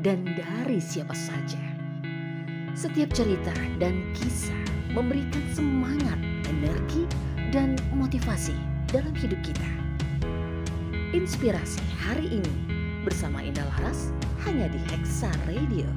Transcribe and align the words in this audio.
dan 0.00 0.24
dari 0.36 0.80
siapa 0.82 1.14
saja. 1.14 1.60
Setiap 2.76 3.12
cerita 3.16 3.52
dan 3.80 4.04
kisah 4.12 4.64
memberikan 4.92 5.44
semangat, 5.52 6.20
energi, 6.48 7.08
dan 7.52 7.76
motivasi 7.96 8.56
dalam 8.92 9.12
hidup 9.16 9.40
kita. 9.40 9.70
Inspirasi 11.16 11.80
hari 11.96 12.28
ini 12.42 12.54
bersama 13.00 13.40
Indah 13.40 13.64
Laras 13.76 14.12
hanya 14.44 14.68
di 14.68 14.80
Hexa 14.92 15.32
Radio. 15.48 15.88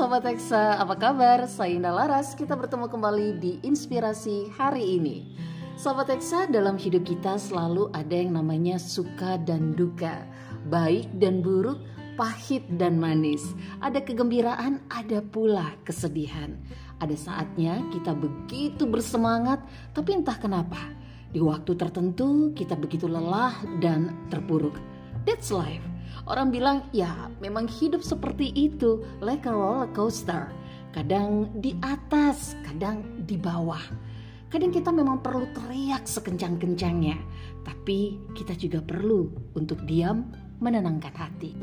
Sobat 0.00 0.24
Hexa, 0.24 0.80
apa 0.80 0.96
kabar? 0.96 1.44
Saya 1.44 1.76
Indah 1.76 1.92
Laras, 1.92 2.32
kita 2.32 2.56
bertemu 2.56 2.88
kembali 2.88 3.36
di 3.36 3.60
Inspirasi 3.60 4.48
hari 4.56 4.96
ini. 4.96 5.36
Sobat 5.76 6.08
Hexa, 6.08 6.48
dalam 6.48 6.80
hidup 6.80 7.04
kita 7.04 7.36
selalu 7.36 7.92
ada 7.92 8.16
yang 8.16 8.32
namanya 8.32 8.80
suka 8.80 9.36
dan 9.36 9.76
duka, 9.76 10.24
baik 10.72 11.04
dan 11.20 11.44
buruk, 11.44 11.84
pahit 12.16 12.64
dan 12.80 12.96
manis. 12.96 13.44
Ada 13.84 14.00
kegembiraan, 14.00 14.80
ada 14.88 15.20
pula 15.20 15.76
kesedihan. 15.84 16.56
Ada 16.96 17.20
saatnya 17.20 17.84
kita 17.92 18.16
begitu 18.16 18.88
bersemangat, 18.88 19.60
tapi 19.92 20.16
entah 20.16 20.40
kenapa, 20.40 20.80
di 21.28 21.44
waktu 21.44 21.76
tertentu 21.76 22.56
kita 22.56 22.72
begitu 22.72 23.04
lelah 23.04 23.52
dan 23.84 24.16
terpuruk. 24.32 24.80
That's 25.28 25.52
life. 25.52 25.84
Orang 26.28 26.52
bilang, 26.52 26.88
ya 26.92 27.30
memang 27.40 27.64
hidup 27.70 28.04
seperti 28.04 28.52
itu, 28.52 29.00
like 29.24 29.48
a 29.48 29.52
roller 29.52 29.88
coaster. 29.92 30.52
Kadang 30.90 31.48
di 31.62 31.78
atas, 31.80 32.58
kadang 32.66 33.24
di 33.24 33.38
bawah. 33.38 33.82
Kadang 34.50 34.74
kita 34.74 34.90
memang 34.90 35.22
perlu 35.22 35.46
teriak 35.54 36.10
sekencang-kencangnya, 36.10 37.14
tapi 37.62 38.18
kita 38.34 38.58
juga 38.58 38.82
perlu 38.82 39.30
untuk 39.54 39.86
diam 39.86 40.26
menenangkan 40.58 41.14
hati. 41.14 41.54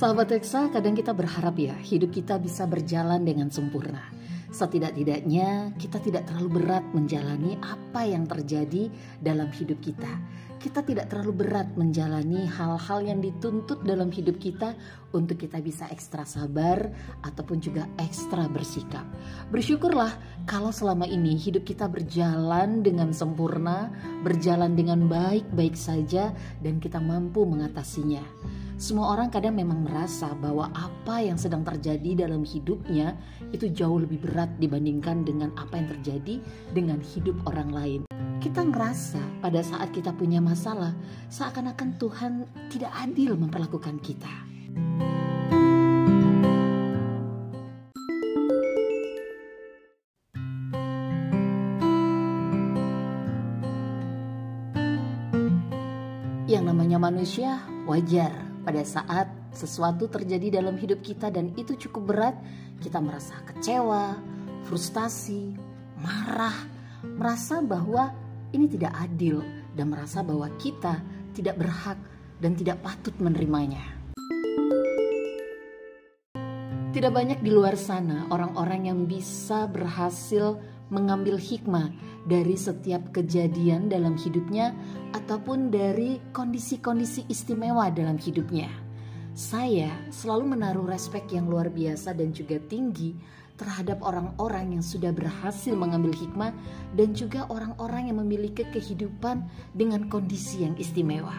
Sahabat 0.00 0.32
Teksa, 0.32 0.72
kadang 0.72 0.96
kita 0.96 1.12
berharap 1.12 1.60
ya 1.60 1.76
hidup 1.76 2.08
kita 2.08 2.40
bisa 2.40 2.64
berjalan 2.64 3.20
dengan 3.20 3.52
sempurna. 3.52 4.00
Setidak-tidaknya 4.48 5.76
kita 5.76 6.00
tidak 6.00 6.24
terlalu 6.24 6.56
berat 6.56 6.80
menjalani 6.96 7.60
apa 7.60 8.08
yang 8.08 8.24
terjadi 8.24 8.88
dalam 9.20 9.52
hidup 9.52 9.76
kita. 9.84 10.08
Kita 10.56 10.80
tidak 10.88 11.12
terlalu 11.12 11.44
berat 11.44 11.76
menjalani 11.76 12.48
hal-hal 12.48 13.04
yang 13.04 13.20
dituntut 13.20 13.84
dalam 13.84 14.08
hidup 14.08 14.40
kita 14.40 14.72
untuk 15.12 15.36
kita 15.36 15.60
bisa 15.60 15.84
ekstra 15.92 16.24
sabar 16.24 16.80
ataupun 17.20 17.60
juga 17.60 17.84
ekstra 18.00 18.48
bersikap. 18.48 19.04
Bersyukurlah 19.52 20.16
kalau 20.48 20.72
selama 20.72 21.04
ini 21.04 21.36
hidup 21.36 21.68
kita 21.68 21.84
berjalan 21.92 22.80
dengan 22.80 23.12
sempurna, 23.12 23.92
berjalan 24.24 24.72
dengan 24.72 25.12
baik-baik 25.12 25.76
saja 25.76 26.32
dan 26.64 26.80
kita 26.80 26.96
mampu 27.04 27.44
mengatasinya. 27.44 28.24
Semua 28.80 29.12
orang 29.12 29.28
kadang 29.28 29.60
memang 29.60 29.84
merasa 29.84 30.32
bahwa 30.40 30.72
apa 30.72 31.20
yang 31.20 31.36
sedang 31.36 31.60
terjadi 31.60 32.24
dalam 32.24 32.48
hidupnya 32.48 33.12
itu 33.52 33.68
jauh 33.68 34.00
lebih 34.00 34.24
berat 34.24 34.56
dibandingkan 34.56 35.20
dengan 35.20 35.52
apa 35.60 35.76
yang 35.76 35.92
terjadi 35.92 36.40
dengan 36.72 36.96
hidup 37.04 37.36
orang 37.44 37.76
lain. 37.76 38.00
Kita 38.40 38.64
ngerasa 38.64 39.44
pada 39.44 39.60
saat 39.60 39.92
kita 39.92 40.16
punya 40.16 40.40
masalah, 40.40 40.96
seakan-akan 41.28 42.00
Tuhan 42.00 42.32
tidak 42.72 42.88
adil 42.96 43.36
memperlakukan 43.36 44.00
kita. 44.00 44.32
Yang 56.48 56.64
namanya 56.64 56.96
manusia 56.96 57.60
wajar 57.84 58.49
pada 58.60 58.84
saat 58.84 59.26
sesuatu 59.50 60.06
terjadi 60.06 60.60
dalam 60.60 60.76
hidup 60.76 61.00
kita 61.00 61.32
dan 61.32 61.52
itu 61.56 61.74
cukup 61.88 62.02
berat, 62.14 62.36
kita 62.80 63.00
merasa 63.00 63.40
kecewa, 63.48 64.16
frustasi, 64.68 65.56
marah, 66.00 66.56
merasa 67.04 67.64
bahwa 67.64 68.12
ini 68.52 68.66
tidak 68.68 68.92
adil 68.98 69.42
dan 69.74 69.90
merasa 69.92 70.20
bahwa 70.20 70.50
kita 70.60 71.00
tidak 71.32 71.56
berhak 71.56 71.98
dan 72.40 72.56
tidak 72.56 72.82
patut 72.82 73.14
menerimanya. 73.20 74.00
Tidak 76.90 77.12
banyak 77.14 77.38
di 77.38 77.54
luar 77.54 77.78
sana 77.78 78.26
orang-orang 78.34 78.90
yang 78.90 79.06
bisa 79.06 79.70
berhasil 79.70 80.58
mengambil 80.90 81.38
hikmah 81.38 81.90
dari 82.26 82.54
setiap 82.58 83.14
kejadian 83.14 83.88
dalam 83.88 84.18
hidupnya 84.18 84.74
ataupun 85.16 85.72
dari 85.72 86.20
kondisi-kondisi 86.34 87.26
istimewa 87.30 87.88
dalam 87.88 88.18
hidupnya. 88.20 88.68
Saya 89.32 89.88
selalu 90.10 90.58
menaruh 90.58 90.84
respek 90.84 91.32
yang 91.32 91.46
luar 91.46 91.70
biasa 91.70 92.12
dan 92.12 92.34
juga 92.34 92.58
tinggi 92.66 93.14
terhadap 93.54 94.00
orang-orang 94.00 94.74
yang 94.76 94.84
sudah 94.84 95.12
berhasil 95.12 95.76
mengambil 95.76 96.16
hikmah 96.16 96.50
dan 96.96 97.12
juga 97.12 97.44
orang-orang 97.52 98.08
yang 98.08 98.18
memiliki 98.24 98.64
kehidupan 98.72 99.44
dengan 99.76 100.08
kondisi 100.08 100.64
yang 100.64 100.74
istimewa. 100.80 101.36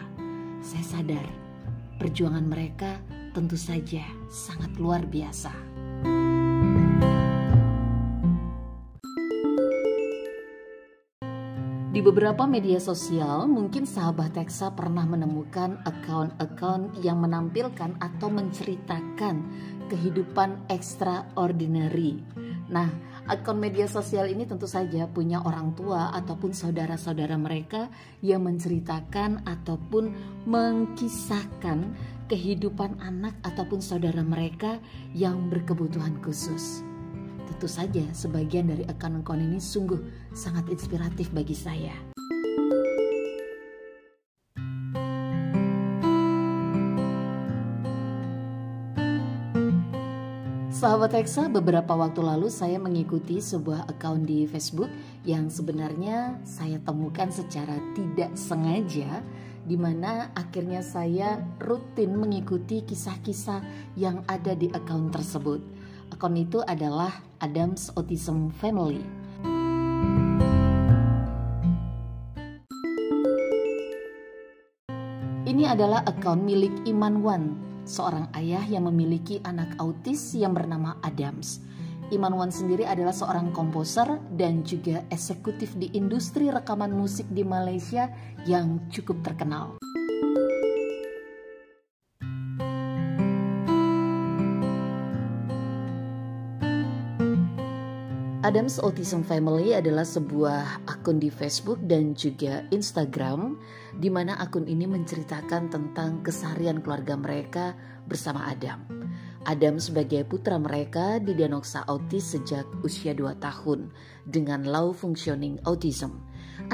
Saya 0.62 0.86
sadar 0.86 1.26
perjuangan 1.98 2.46
mereka 2.46 3.02
tentu 3.34 3.58
saja 3.58 4.06
sangat 4.30 4.70
luar 4.78 5.02
biasa. 5.02 5.71
Di 11.92 12.00
beberapa 12.00 12.48
media 12.48 12.80
sosial, 12.80 13.44
mungkin 13.52 13.84
sahabat 13.84 14.32
Teksa 14.32 14.72
pernah 14.72 15.04
menemukan 15.04 15.76
account-account 15.84 16.96
yang 17.04 17.20
menampilkan 17.20 18.00
atau 18.00 18.32
menceritakan 18.32 19.44
kehidupan 19.92 20.72
extraordinary. 20.72 22.24
Nah, 22.72 22.88
akun 23.28 23.60
media 23.60 23.84
sosial 23.84 24.32
ini 24.32 24.48
tentu 24.48 24.64
saja 24.64 25.04
punya 25.04 25.44
orang 25.44 25.76
tua 25.76 26.16
ataupun 26.16 26.56
saudara-saudara 26.56 27.36
mereka 27.36 27.92
yang 28.24 28.48
menceritakan 28.48 29.44
ataupun 29.44 30.16
mengkisahkan 30.48 31.92
kehidupan 32.32 33.04
anak 33.04 33.36
ataupun 33.44 33.84
saudara 33.84 34.24
mereka 34.24 34.80
yang 35.12 35.52
berkebutuhan 35.52 36.16
khusus. 36.24 36.88
Tentu 37.62 37.78
saja 37.78 38.02
sebagian 38.10 38.74
dari 38.74 38.82
akun-akun 38.90 39.38
ini 39.38 39.62
sungguh 39.62 40.02
sangat 40.34 40.66
inspiratif 40.66 41.30
bagi 41.30 41.54
saya. 41.54 41.94
Sahabat 50.74 51.14
Hexa, 51.14 51.46
beberapa 51.54 51.94
waktu 51.94 52.26
lalu 52.26 52.50
saya 52.50 52.82
mengikuti 52.82 53.38
sebuah 53.38 53.86
akun 53.94 54.26
di 54.26 54.42
Facebook 54.50 54.90
yang 55.22 55.46
sebenarnya 55.46 56.42
saya 56.42 56.82
temukan 56.82 57.30
secara 57.30 57.78
tidak 57.94 58.34
sengaja 58.34 59.22
di 59.62 59.78
mana 59.78 60.34
akhirnya 60.34 60.82
saya 60.82 61.38
rutin 61.62 62.18
mengikuti 62.18 62.82
kisah-kisah 62.82 63.62
yang 63.94 64.26
ada 64.26 64.58
di 64.58 64.66
akun 64.74 65.14
tersebut. 65.14 65.81
Akun 66.12 66.36
itu 66.36 66.60
adalah 66.68 67.24
Adams 67.40 67.88
Autism 67.96 68.52
Family. 68.52 69.00
Ini 75.48 75.72
adalah 75.72 76.04
akun 76.04 76.44
milik 76.44 76.84
Iman 76.84 77.24
Wan, 77.24 77.56
seorang 77.88 78.28
ayah 78.36 78.60
yang 78.68 78.92
memiliki 78.92 79.40
anak 79.48 79.72
autis 79.80 80.36
yang 80.36 80.52
bernama 80.52 81.00
Adams. 81.00 81.64
Iman 82.12 82.36
Wan 82.36 82.52
sendiri 82.52 82.84
adalah 82.84 83.16
seorang 83.16 83.48
komposer 83.56 84.20
dan 84.36 84.60
juga 84.68 85.00
eksekutif 85.08 85.72
di 85.80 85.88
industri 85.96 86.52
rekaman 86.52 86.92
musik 86.92 87.24
di 87.32 87.40
Malaysia 87.40 88.12
yang 88.44 88.84
cukup 88.92 89.24
terkenal. 89.24 89.80
Adams 98.42 98.82
Autism 98.82 99.22
Family 99.22 99.70
adalah 99.70 100.02
sebuah 100.02 100.90
akun 100.90 101.22
di 101.22 101.30
Facebook 101.30 101.78
dan 101.86 102.10
juga 102.18 102.66
Instagram 102.74 103.54
di 104.02 104.10
mana 104.10 104.34
akun 104.34 104.66
ini 104.66 104.82
menceritakan 104.82 105.70
tentang 105.70 106.26
keseharian 106.26 106.82
keluarga 106.82 107.14
mereka 107.14 107.78
bersama 108.10 108.50
Adam. 108.50 108.82
Adam 109.46 109.78
sebagai 109.78 110.26
putra 110.26 110.58
mereka 110.58 111.22
didiagnosa 111.22 111.86
autis 111.86 112.34
sejak 112.34 112.66
usia 112.82 113.14
2 113.14 113.38
tahun 113.38 113.94
dengan 114.26 114.66
low 114.66 114.90
functioning 114.90 115.62
autism. 115.62 116.18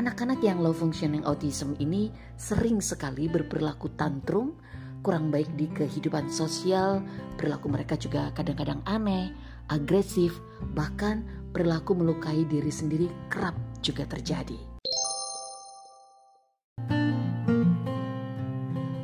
Anak-anak 0.00 0.40
yang 0.40 0.64
low 0.64 0.72
functioning 0.72 1.20
autism 1.28 1.76
ini 1.84 2.08
sering 2.40 2.80
sekali 2.80 3.28
berperilaku 3.28 3.92
tantrum, 3.92 4.56
kurang 5.04 5.28
baik 5.28 5.52
di 5.52 5.68
kehidupan 5.68 6.32
sosial, 6.32 7.04
perilaku 7.36 7.68
mereka 7.68 8.00
juga 8.00 8.32
kadang-kadang 8.32 8.80
aneh, 8.88 9.36
agresif, 9.68 10.36
bahkan 10.74 11.24
perilaku 11.54 11.96
melukai 11.96 12.44
diri 12.48 12.72
sendiri 12.72 13.08
kerap 13.32 13.56
juga 13.84 14.04
terjadi. 14.04 14.56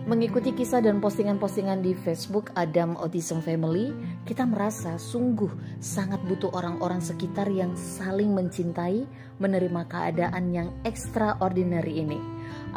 Mengikuti 0.05 0.55
kisah 0.55 0.85
dan 0.85 1.03
postingan-postingan 1.03 1.83
di 1.83 1.97
Facebook 1.97 2.55
Adam 2.55 2.95
Autism 3.01 3.41
Family, 3.41 3.91
kita 4.29 4.47
merasa 4.47 4.95
sungguh 4.95 5.49
sangat 5.83 6.23
butuh 6.29 6.55
orang-orang 6.55 7.01
sekitar 7.03 7.51
yang 7.51 7.75
saling 7.75 8.31
mencintai, 8.31 9.09
menerima 9.43 9.83
keadaan 9.91 10.55
yang 10.55 10.69
extraordinary 10.87 12.05
ini. 12.05 12.21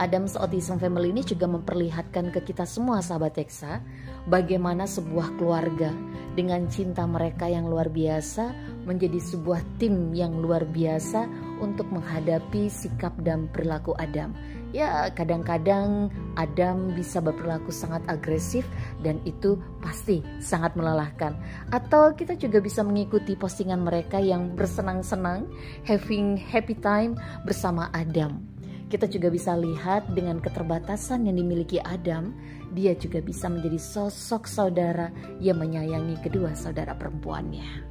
Adams 0.01 0.33
Autism 0.33 0.81
Family 0.81 1.13
ini 1.13 1.21
juga 1.21 1.45
memperlihatkan 1.45 2.33
ke 2.33 2.41
kita 2.41 2.65
semua 2.65 3.05
sahabat 3.05 3.37
Teksa 3.37 3.85
bagaimana 4.27 4.83
sebuah 4.85 5.39
keluarga 5.39 5.91
dengan 6.37 6.69
cinta 6.69 7.07
mereka 7.09 7.49
yang 7.49 7.65
luar 7.65 7.89
biasa 7.89 8.53
menjadi 8.85 9.17
sebuah 9.17 9.59
tim 9.81 10.13
yang 10.13 10.37
luar 10.37 10.63
biasa 10.69 11.25
untuk 11.57 11.89
menghadapi 11.89 12.69
sikap 12.69 13.17
dan 13.25 13.49
perilaku 13.49 13.97
Adam. 13.97 14.37
Ya, 14.69 15.09
kadang-kadang 15.15 16.13
Adam 16.37 16.93
bisa 16.93 17.17
berperilaku 17.23 17.73
sangat 17.73 18.05
agresif 18.05 18.67
dan 19.01 19.17
itu 19.25 19.57
pasti 19.81 20.21
sangat 20.37 20.77
melelahkan. 20.77 21.33
Atau 21.73 22.13
kita 22.13 22.37
juga 22.37 22.61
bisa 22.61 22.85
mengikuti 22.85 23.33
postingan 23.33 23.81
mereka 23.81 24.21
yang 24.21 24.53
bersenang-senang, 24.53 25.49
having 25.87 26.37
happy 26.37 26.77
time 26.77 27.17
bersama 27.47 27.89
Adam 27.97 28.56
kita 28.87 29.03
juga 29.11 29.27
bisa 29.27 29.51
lihat 29.59 30.15
dengan 30.15 30.39
keterbatasan 30.39 31.27
yang 31.27 31.35
dimiliki 31.35 31.75
Adam, 31.83 32.31
dia 32.71 32.95
juga 32.95 33.19
bisa 33.19 33.51
menjadi 33.51 33.75
sosok 33.75 34.47
saudara 34.47 35.11
yang 35.43 35.59
menyayangi 35.59 36.15
kedua 36.23 36.55
saudara 36.55 36.95
perempuannya. 36.95 37.83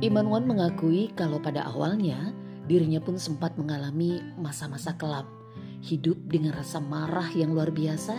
Iman 0.00 0.26
Wan 0.26 0.42
mengakui 0.50 1.14
kalau 1.14 1.38
pada 1.38 1.70
awalnya 1.70 2.34
dirinya 2.66 2.98
pun 2.98 3.14
sempat 3.14 3.54
mengalami 3.54 4.18
masa-masa 4.34 4.98
kelam, 4.98 5.28
hidup 5.86 6.18
dengan 6.26 6.58
rasa 6.58 6.82
marah 6.82 7.30
yang 7.30 7.54
luar 7.54 7.70
biasa 7.70 8.18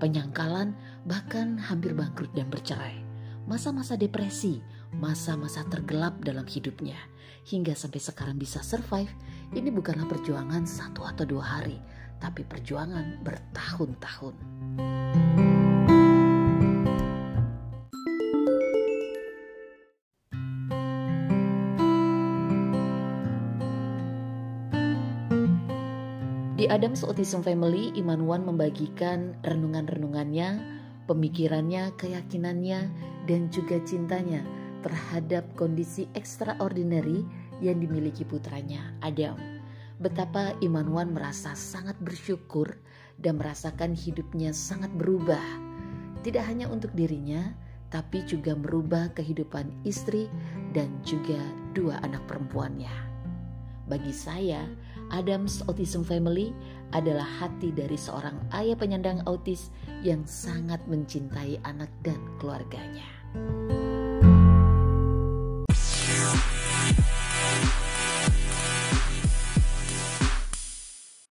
penyangkalan, 0.00 0.72
bahkan 1.04 1.60
hampir 1.60 1.92
bangkrut 1.92 2.32
dan 2.32 2.48
bercerai. 2.48 3.04
Masa-masa 3.44 3.94
depresi, 4.00 4.64
masa-masa 4.96 5.62
tergelap 5.68 6.18
dalam 6.24 6.48
hidupnya. 6.48 6.96
Hingga 7.44 7.76
sampai 7.76 8.00
sekarang 8.00 8.36
bisa 8.40 8.64
survive, 8.64 9.12
ini 9.52 9.68
bukanlah 9.68 10.08
perjuangan 10.08 10.64
satu 10.64 11.04
atau 11.04 11.28
dua 11.28 11.44
hari, 11.60 11.76
tapi 12.20 12.44
perjuangan 12.48 13.20
bertahun-tahun. 13.20 14.34
Adams 26.70 27.02
Autism 27.02 27.42
Family, 27.42 27.90
Iman 27.98 28.30
Wan 28.30 28.46
membagikan 28.46 29.34
renungan-renungannya, 29.42 30.62
pemikirannya, 31.10 31.90
keyakinannya, 31.98 32.86
dan 33.26 33.50
juga 33.50 33.82
cintanya 33.82 34.46
terhadap 34.86 35.42
kondisi 35.58 36.06
extraordinary 36.14 37.26
yang 37.58 37.82
dimiliki 37.82 38.22
putranya, 38.22 38.94
Adam. 39.02 39.34
Betapa 39.98 40.54
Iman 40.62 40.94
Wan 40.94 41.10
merasa 41.10 41.58
sangat 41.58 41.98
bersyukur 41.98 42.78
dan 43.18 43.42
merasakan 43.42 43.90
hidupnya 43.90 44.54
sangat 44.54 44.94
berubah. 44.94 45.42
Tidak 46.22 46.46
hanya 46.46 46.70
untuk 46.70 46.94
dirinya, 46.94 47.50
tapi 47.90 48.22
juga 48.30 48.54
merubah 48.54 49.10
kehidupan 49.18 49.82
istri 49.82 50.30
dan 50.70 50.86
juga 51.02 51.42
dua 51.74 51.98
anak 52.06 52.22
perempuannya. 52.30 52.94
Bagi 53.90 54.14
saya, 54.14 54.70
Adams 55.10 55.62
Autism 55.66 56.06
Family 56.06 56.54
adalah 56.90 57.26
hati 57.26 57.70
dari 57.70 57.94
seorang 57.94 58.38
ayah 58.54 58.74
penyandang 58.74 59.22
autis 59.26 59.70
yang 60.02 60.26
sangat 60.26 60.82
mencintai 60.90 61.62
anak 61.62 61.90
dan 62.02 62.18
keluarganya. 62.38 63.06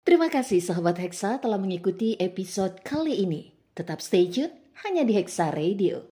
Terima 0.08 0.32
kasih 0.32 0.64
sahabat 0.64 0.98
Hexa 1.04 1.38
telah 1.44 1.60
mengikuti 1.60 2.18
episode 2.18 2.82
kali 2.82 3.22
ini. 3.22 3.54
Tetap 3.78 4.02
stay 4.02 4.26
tune 4.32 4.56
hanya 4.88 5.04
di 5.04 5.14
Hexa 5.14 5.52
Radio. 5.54 6.17